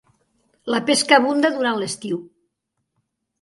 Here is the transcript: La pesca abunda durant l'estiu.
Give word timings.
La 0.75 0.79
pesca 0.87 1.19
abunda 1.21 1.51
durant 1.59 1.79
l'estiu. 1.83 2.19